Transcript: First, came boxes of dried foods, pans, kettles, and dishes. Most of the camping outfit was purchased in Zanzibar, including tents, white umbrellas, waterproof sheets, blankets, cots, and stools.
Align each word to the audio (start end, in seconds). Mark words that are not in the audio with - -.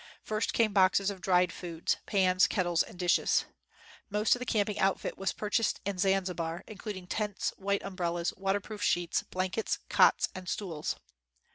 First, 0.23 0.51
came 0.53 0.73
boxes 0.73 1.11
of 1.11 1.21
dried 1.21 1.51
foods, 1.53 1.97
pans, 2.07 2.47
kettles, 2.47 2.81
and 2.81 2.97
dishes. 2.97 3.45
Most 4.09 4.33
of 4.33 4.39
the 4.39 4.47
camping 4.47 4.79
outfit 4.79 5.15
was 5.15 5.31
purchased 5.31 5.79
in 5.85 5.99
Zanzibar, 5.99 6.63
including 6.65 7.05
tents, 7.05 7.53
white 7.55 7.83
umbrellas, 7.83 8.33
waterproof 8.35 8.81
sheets, 8.81 9.21
blankets, 9.21 9.77
cots, 9.89 10.27
and 10.33 10.49
stools. 10.49 10.95